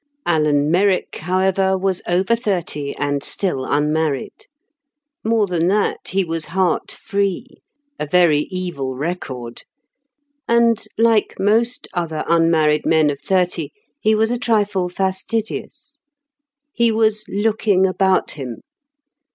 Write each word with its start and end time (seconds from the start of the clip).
Alan 0.25 0.71
Merrick, 0.71 1.15
however, 1.17 1.77
was 1.77 2.01
over 2.07 2.35
thirty 2.35 2.95
and 2.97 3.21
still 3.23 3.65
unmarried. 3.65 4.47
More 5.23 5.45
than 5.45 5.67
that, 5.67 6.07
he 6.07 6.25
was 6.25 6.45
heart 6.45 6.89
free—a 6.91 8.07
very 8.07 8.47
evil 8.49 8.95
record. 8.95 9.61
And, 10.47 10.83
like 10.97 11.35
most 11.37 11.87
other 11.93 12.23
unmarried 12.27 12.83
men 12.83 13.11
of 13.11 13.19
thirty, 13.19 13.69
he 13.99 14.15
was 14.15 14.31
a 14.31 14.39
trifle 14.39 14.89
fastidious. 14.89 15.97
He 16.73 16.91
was 16.91 17.23
"looking 17.27 17.85
about 17.85 18.31
him." 18.31 18.61